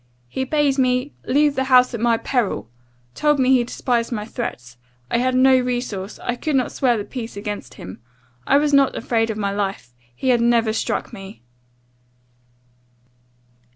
He 0.27 0.45
bade 0.45 0.79
me 0.79 1.13
'leave 1.27 1.53
the 1.53 1.65
house 1.65 1.93
at 1.93 1.99
my 1.99 2.17
peril; 2.17 2.67
told 3.13 3.37
me 3.37 3.51
he 3.51 3.63
despised 3.63 4.11
my 4.11 4.25
threats; 4.25 4.77
I 5.11 5.19
had 5.19 5.35
no 5.35 5.55
resource; 5.59 6.17
I 6.23 6.35
could 6.37 6.55
not 6.55 6.71
swear 6.71 6.97
the 6.97 7.03
peace 7.03 7.37
against 7.37 7.75
him! 7.75 8.01
I 8.47 8.57
was 8.57 8.73
not 8.73 8.95
afraid 8.95 9.29
of 9.29 9.37
my 9.37 9.51
life! 9.51 9.93
he 10.15 10.29
had 10.29 10.41
never 10.41 10.73
struck 10.73 11.13
me! 11.13 11.43